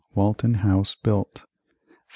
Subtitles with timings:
[0.15, 1.45] Walton House built 1753.